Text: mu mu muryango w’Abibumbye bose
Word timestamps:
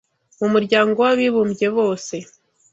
mu 0.39 0.39
mu 0.39 0.47
muryango 0.53 0.97
w’Abibumbye 1.05 1.67
bose 1.77 2.15